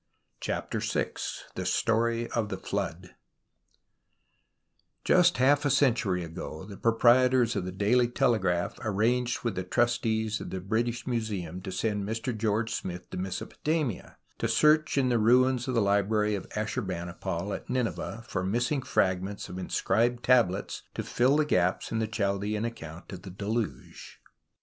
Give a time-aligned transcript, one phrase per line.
[0.39, 1.11] CHAPTER VI
[1.53, 3.11] THE STORY OF THE FLOOD
[5.03, 9.63] Just half a century ago ^ the proprietors of 'JVie Daily Telegraph arranged with the
[9.63, 15.09] Trustees of the British INIuseuni to send ]Mr George Smith to Mesopotamia to search in
[15.09, 19.59] the ruins of the hbrary of Ashur bani pal at Nineveh for missing fragments of
[19.59, 24.19] inscribed tablets to fill the gaps in the Chaldean Account of the Deluge.